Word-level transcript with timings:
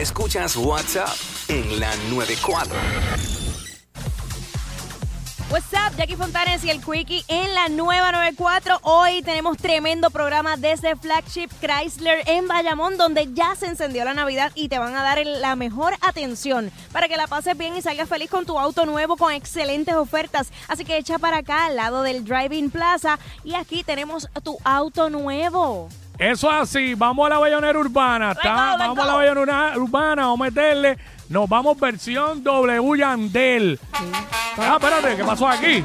Escuchas 0.00 0.56
WhatsApp 0.56 1.10
en 1.48 1.78
la 1.78 1.94
94. 2.08 2.74
What's 5.50 5.66
up, 5.74 5.94
Jackie 5.98 6.16
Fontanes 6.16 6.64
y 6.64 6.70
el 6.70 6.80
Quickie 6.82 7.22
en 7.28 7.54
la 7.54 7.68
nueva 7.68 8.10
94. 8.10 8.78
Hoy 8.80 9.20
tenemos 9.20 9.58
tremendo 9.58 10.08
programa 10.08 10.56
desde 10.56 10.96
Flagship 10.96 11.50
Chrysler 11.60 12.22
en 12.26 12.48
Bayamón, 12.48 12.96
donde 12.96 13.28
ya 13.34 13.54
se 13.56 13.66
encendió 13.66 14.06
la 14.06 14.14
Navidad 14.14 14.52
y 14.54 14.70
te 14.70 14.78
van 14.78 14.96
a 14.96 15.02
dar 15.02 15.18
la 15.26 15.54
mejor 15.54 15.92
atención 16.00 16.72
para 16.92 17.06
que 17.06 17.18
la 17.18 17.26
pases 17.26 17.58
bien 17.58 17.76
y 17.76 17.82
salgas 17.82 18.08
feliz 18.08 18.30
con 18.30 18.46
tu 18.46 18.58
auto 18.58 18.86
nuevo 18.86 19.18
con 19.18 19.34
excelentes 19.34 19.94
ofertas. 19.96 20.48
Así 20.68 20.86
que 20.86 20.96
echa 20.96 21.18
para 21.18 21.38
acá 21.38 21.66
al 21.66 21.76
lado 21.76 22.02
del 22.02 22.24
Driving 22.24 22.70
Plaza 22.70 23.18
y 23.44 23.52
aquí 23.52 23.84
tenemos 23.84 24.30
tu 24.42 24.56
auto 24.64 25.10
nuevo. 25.10 25.90
Eso 26.20 26.50
así, 26.50 26.94
vamos 26.94 27.24
a 27.26 27.30
la 27.30 27.38
bayonera 27.38 27.78
urbana. 27.78 28.32
Está- 28.32 28.76
vamos 28.76 28.98
a 28.98 29.06
la 29.06 29.14
bayonera 29.14 29.72
urbana, 29.76 30.22
vamos 30.26 30.40
a 30.40 30.44
meterle. 30.44 30.98
Nos 31.30 31.48
vamos 31.48 31.80
versión 31.80 32.42
W 32.44 32.98
Yandel. 32.98 33.80
Ah, 34.58 34.76
espérate, 34.78 35.16
¿qué 35.16 35.24
pasó 35.24 35.48
aquí? 35.48 35.82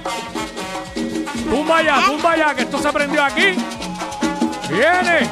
Tumba 1.50 1.82
ya, 1.82 2.02
tumba 2.05 2.36
ya, 2.36 2.54
que 2.54 2.63
esto 2.63 2.80
se 2.80 2.91
prendió 2.91 3.24
aquí. 3.24 3.55
Viene. 4.70 5.30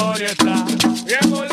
Y 0.00 0.02
el 0.02 0.06
orgullo 0.06 0.26
está, 0.26 0.64
bien 1.04 1.49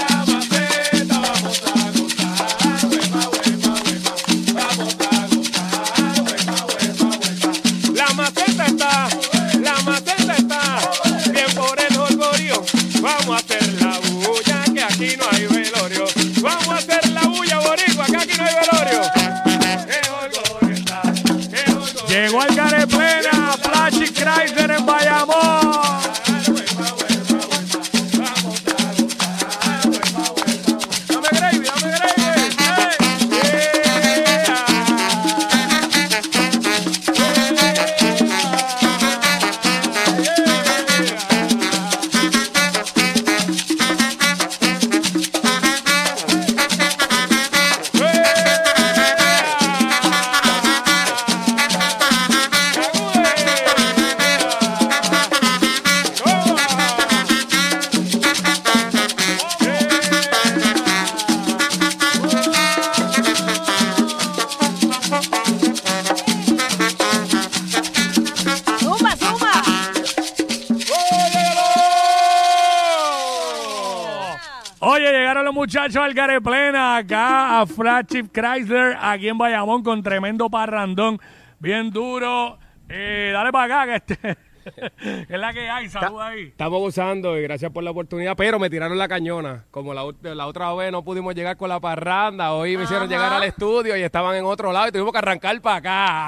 muchachos 75.67 75.97
al 75.97 76.15
Careplena 76.15 76.95
acá 76.95 77.59
a 77.59 77.65
Flagship 77.65 78.31
Chrysler, 78.31 78.95
aquí 79.01 79.27
en 79.27 79.37
Bayamón, 79.37 79.83
con 79.83 80.01
tremendo 80.01 80.49
parrandón, 80.49 81.19
bien 81.59 81.89
duro. 81.91 82.57
Eh, 82.87 83.31
dale 83.33 83.51
para 83.51 83.83
acá, 83.83 83.85
que 83.85 84.13
este 84.13 84.37
es 85.29 85.37
la 85.37 85.51
que 85.51 85.69
hay, 85.69 85.89
saluda 85.89 86.27
ahí. 86.27 86.43
Estamos 86.43 86.79
gozando 86.79 87.37
y 87.37 87.41
gracias 87.41 87.69
por 87.69 87.83
la 87.83 87.91
oportunidad, 87.91 88.37
pero 88.37 88.59
me 88.59 88.69
tiraron 88.69 88.97
la 88.97 89.09
cañona. 89.09 89.65
Como 89.69 89.93
la, 89.93 90.05
la 90.21 90.47
otra 90.47 90.73
vez 90.73 90.89
no 90.89 91.03
pudimos 91.03 91.35
llegar 91.35 91.57
con 91.57 91.67
la 91.67 91.81
parranda, 91.81 92.53
hoy 92.53 92.77
me 92.77 92.83
hicieron 92.83 93.09
llegar 93.09 93.33
al 93.33 93.43
estudio 93.43 93.97
y 93.97 94.03
estaban 94.03 94.37
en 94.37 94.45
otro 94.45 94.71
lado 94.71 94.87
y 94.87 94.91
tuvimos 94.93 95.11
que 95.11 95.17
arrancar 95.17 95.59
para 95.59 95.75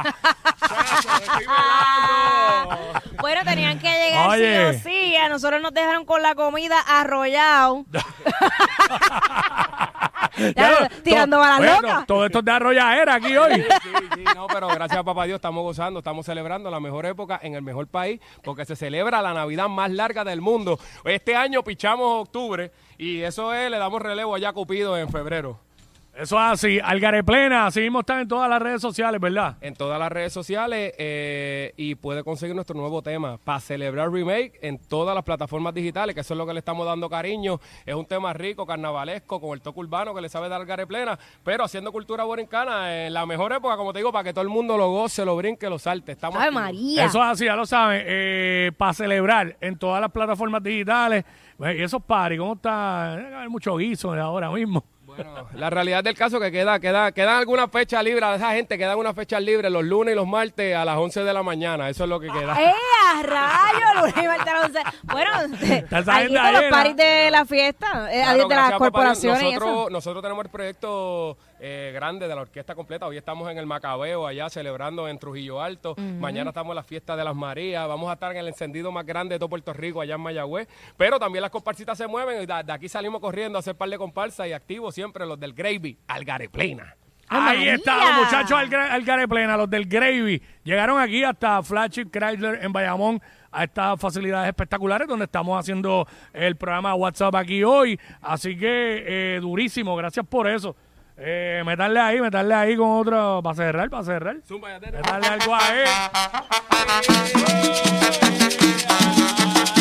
acá. 0.03 0.15
Chacho, 0.67 1.09
estoy 1.23 1.45
velando. 1.45 2.99
Bueno, 3.21 3.41
tenían 3.43 3.79
que 3.79 3.89
llegar 3.89 4.29
Oye. 4.29 4.73
sí 4.73 4.77
o 4.77 4.83
sí. 4.83 5.15
A 5.15 5.29
nosotros 5.29 5.61
nos 5.61 5.73
dejaron 5.73 6.05
con 6.05 6.21
la 6.21 6.35
comida 6.35 6.79
arrollado. 6.79 7.85
Ya, 10.55 10.89
tirando 11.03 11.39
balas 11.39 11.57
bueno, 11.57 11.81
locas. 11.81 12.07
Todo 12.07 12.25
esto 12.25 12.39
es 12.39 12.45
de 12.45 12.51
arrolladera 12.51 13.15
aquí 13.15 13.35
hoy. 13.35 13.55
Sí, 13.55 13.89
sí, 14.15 14.23
no, 14.35 14.47
pero 14.47 14.67
gracias 14.67 14.99
a 14.99 15.03
papá 15.03 15.25
Dios 15.25 15.35
estamos 15.35 15.63
gozando, 15.63 15.99
estamos 15.99 16.25
celebrando 16.25 16.69
la 16.69 16.79
mejor 16.79 17.05
época 17.05 17.39
en 17.41 17.55
el 17.55 17.61
mejor 17.61 17.87
país 17.87 18.19
porque 18.43 18.65
se 18.65 18.75
celebra 18.75 19.21
la 19.21 19.33
Navidad 19.33 19.69
más 19.69 19.91
larga 19.91 20.23
del 20.23 20.41
mundo. 20.41 20.79
Este 21.05 21.35
año 21.35 21.63
pichamos 21.63 22.21
octubre 22.21 22.71
y 22.97 23.21
eso 23.21 23.53
es, 23.53 23.69
le 23.69 23.77
damos 23.77 24.01
relevo 24.01 24.35
allá 24.35 24.49
a 24.49 24.53
Cupido 24.53 24.97
en 24.97 25.09
febrero. 25.09 25.59
Eso 26.19 26.35
es 26.35 26.51
así, 26.51 26.79
al 26.83 26.99
Careplena, 26.99 27.67
así 27.67 27.79
mismo 27.79 28.01
están 28.01 28.19
en 28.19 28.27
todas 28.27 28.49
las 28.49 28.61
redes 28.61 28.81
sociales, 28.81 29.21
¿verdad? 29.21 29.55
en 29.61 29.73
todas 29.73 29.97
las 29.97 30.11
redes 30.11 30.33
sociales 30.33 30.93
eh, 30.97 31.73
y 31.77 31.95
puede 31.95 32.25
conseguir 32.25 32.53
nuestro 32.55 32.75
nuevo 32.75 33.01
tema 33.01 33.37
para 33.37 33.61
celebrar 33.61 34.11
remake 34.11 34.59
en 34.61 34.79
todas 34.79 35.15
las 35.15 35.23
plataformas 35.23 35.73
digitales, 35.73 36.13
que 36.13 36.19
eso 36.19 36.33
es 36.33 36.37
lo 36.37 36.45
que 36.45 36.51
le 36.51 36.59
estamos 36.59 36.85
dando 36.85 37.09
cariño. 37.09 37.61
Es 37.85 37.95
un 37.95 38.05
tema 38.05 38.33
rico, 38.33 38.65
carnavalesco, 38.65 39.39
con 39.39 39.51
el 39.51 39.61
toque 39.61 39.79
urbano 39.79 40.13
que 40.13 40.19
le 40.19 40.27
sabe 40.27 40.49
dar 40.49 40.65
gareplena, 40.65 41.17
pero 41.41 41.63
haciendo 41.63 41.93
cultura 41.93 42.25
borincana 42.25 43.05
en 43.05 43.13
la 43.13 43.25
mejor 43.25 43.53
época, 43.53 43.77
como 43.77 43.93
te 43.93 43.99
digo, 43.99 44.11
para 44.11 44.25
que 44.25 44.33
todo 44.33 44.41
el 44.41 44.49
mundo 44.49 44.77
lo 44.77 44.89
goce, 44.89 45.23
lo 45.23 45.37
brinque, 45.37 45.69
lo 45.69 45.79
salte. 45.79 46.11
Estamos 46.11 46.37
¡Ay. 46.37 46.51
María! 46.51 47.05
Eso 47.05 47.19
es 47.19 47.29
así, 47.29 47.45
ya 47.45 47.55
lo 47.55 47.65
saben. 47.65 48.73
para 48.73 48.93
celebrar 48.93 49.55
en 49.61 49.77
todas 49.77 50.01
las 50.01 50.11
plataformas 50.11 50.61
digitales. 50.61 51.23
Y 51.59 51.81
esos 51.81 52.03
paris, 52.03 52.39
¿cómo 52.39 52.53
está? 52.53 53.13
Haber 53.13 53.49
mucho 53.49 53.77
guiso 53.77 54.13
ahora 54.13 54.49
mismo. 54.51 54.83
Bueno, 55.15 55.47
la 55.55 55.71
realidad 55.71 56.03
del 56.03 56.15
caso 56.15 56.39
que 56.39 56.51
queda, 56.51 56.79
queda, 56.79 57.11
quedan 57.11 57.37
algunas 57.37 57.71
fechas 57.71 58.03
libres 58.03 58.23
esa 58.35 58.51
gente, 58.51 58.77
quedan 58.77 58.95
unas 58.99 59.15
fechas 59.15 59.41
libres 59.41 59.71
los 59.71 59.83
lunes 59.83 60.13
y 60.13 60.15
los 60.15 60.27
martes 60.27 60.75
a 60.75 60.85
las 60.85 60.97
11 60.97 61.23
de 61.23 61.33
la 61.33 61.41
mañana. 61.41 61.89
Eso 61.89 62.03
es 62.03 62.09
lo 62.09 62.19
que 62.19 62.27
queda. 62.27 62.61
¡Eh, 62.61 62.71
a 63.15 63.23
rayo! 63.23 63.85
Lunes 64.01 64.13
y 64.15 64.27
martes 64.27 64.47
a 64.47 64.53
las 64.53 64.65
once. 64.65 64.81
Bueno, 65.03 65.31
están 65.99 66.53
los 66.53 66.63
paris 66.69 66.95
de 66.95 67.31
la 67.31 67.43
fiesta, 67.45 68.07
eh, 68.13 68.21
Claro, 68.21 68.47
de 68.47 68.55
las 68.55 68.71
corporaciones 68.73 69.41
y 69.41 69.45
Nosotros, 69.53 69.69
eso. 69.81 69.89
nosotros 69.89 70.21
tenemos 70.21 70.45
el 70.45 70.51
proyecto 70.51 71.37
eh, 71.59 71.91
grande 71.93 72.27
de 72.27 72.35
la 72.35 72.41
orquesta 72.41 72.75
completa. 72.75 73.05
Hoy 73.05 73.17
estamos 73.17 73.49
en 73.51 73.57
el 73.57 73.65
Macabeo, 73.65 74.25
allá 74.25 74.49
celebrando 74.49 75.07
en 75.07 75.19
Trujillo 75.19 75.61
Alto. 75.61 75.95
Mañana 75.97 76.49
estamos 76.51 76.71
en 76.71 76.75
la 76.75 76.83
fiesta 76.83 77.15
de 77.15 77.23
las 77.23 77.35
Marías. 77.35 77.87
Vamos 77.87 78.09
a 78.09 78.13
estar 78.13 78.31
en 78.31 78.37
el 78.37 78.47
encendido 78.47 78.91
más 78.91 79.05
grande 79.05 79.35
de 79.35 79.39
todo 79.39 79.49
Puerto 79.49 79.73
Rico, 79.73 80.01
allá 80.01 80.15
en 80.15 80.21
Mayagüez. 80.21 80.67
Pero 80.97 81.19
también 81.19 81.41
las 81.41 81.51
comparsitas 81.51 81.97
se 81.97 82.07
mueven. 82.07 82.41
y 82.41 82.45
De, 82.45 82.63
de 82.63 82.71
aquí 82.71 82.87
salimos 82.89 83.19
corriendo 83.21 83.57
a 83.57 83.59
hacer 83.59 83.75
par 83.75 83.89
de 83.89 83.97
comparsas 83.97 84.47
y 84.47 84.53
activos 84.53 84.95
siempre 84.95 85.25
los 85.25 85.39
del 85.39 85.53
Gravy, 85.53 85.97
Algareplena. 86.07 86.95
¡Ay, 87.31 87.59
Ahí 87.59 87.69
están 87.69 87.99
los 87.99 88.25
muchachos 88.25 88.53
al, 88.57 88.73
al 88.73 89.05
Careplena, 89.05 89.55
los 89.55 89.69
del 89.69 89.85
Gravy. 89.85 90.41
Llegaron 90.63 90.99
aquí 90.99 91.23
hasta 91.23 91.61
Flagship 91.61 92.09
Chrysler 92.11 92.63
en 92.63 92.73
Bayamón 92.73 93.21
a 93.51 93.63
estas 93.65 93.99
facilidades 93.99 94.49
espectaculares 94.49 95.07
donde 95.07 95.25
estamos 95.25 95.59
haciendo 95.59 96.07
el 96.33 96.55
programa 96.55 96.95
WhatsApp 96.95 97.35
aquí 97.35 97.63
hoy. 97.63 97.99
Así 98.21 98.57
que 98.57 99.35
eh, 99.35 99.39
durísimo, 99.41 99.95
gracias 99.95 100.25
por 100.25 100.47
eso. 100.47 100.75
Eh, 101.21 101.61
meterle 101.65 101.99
ahí, 101.99 102.21
meterle 102.21 102.53
ahí 102.53 102.77
con 102.77 102.89
otro, 102.91 103.41
para 103.43 103.55
cerrar, 103.55 103.89
para 103.89 104.03
cerrar. 104.03 104.37
Zumba, 104.47 104.69
ya 104.69 104.79
te- 104.79 104.91
Meterle 104.91 105.27
algo 105.27 105.55
ahí. 105.55 105.83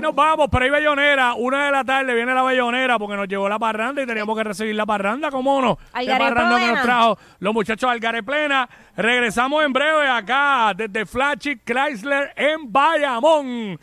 nos 0.00 0.14
vamos, 0.14 0.48
pero 0.50 0.64
hay 0.64 0.70
bellonera. 0.70 1.34
Una 1.34 1.66
de 1.66 1.72
la 1.72 1.84
tarde 1.84 2.14
viene 2.14 2.34
la 2.34 2.42
bellonera 2.42 2.98
porque 2.98 3.16
nos 3.16 3.28
llevó 3.28 3.48
la 3.48 3.58
parranda 3.58 4.02
y 4.02 4.06
teníamos 4.06 4.36
que 4.36 4.44
recibir 4.44 4.74
la 4.74 4.86
parranda, 4.86 5.30
¿cómo 5.30 5.60
no? 5.60 5.76
¿Qué 5.76 5.82
Algaré 5.92 6.24
parranda 6.24 6.58
que 6.58 6.66
nos 6.66 6.82
trajo 6.82 7.18
los 7.38 7.54
muchachos 7.54 7.88
de 7.88 7.92
Algaré 7.92 8.22
Plena? 8.22 8.68
Regresamos 8.96 9.64
en 9.64 9.72
breve 9.72 10.08
acá 10.08 10.72
desde 10.76 11.06
Flagship 11.06 11.60
Chrysler 11.64 12.32
en 12.36 12.70
Bayamón. 12.70 13.78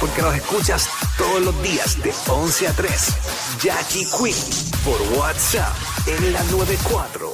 Porque 0.00 0.22
nos 0.22 0.34
escuchas 0.34 0.90
todos 1.16 1.40
los 1.42 1.62
días 1.62 2.02
de 2.02 2.12
11 2.28 2.68
a 2.68 2.72
3. 2.72 3.58
Jackie 3.62 4.06
Quinn 4.06 4.34
por 4.84 5.18
WhatsApp 5.18 5.72
en 6.06 6.32
la 6.32 6.42
94. 6.44 7.28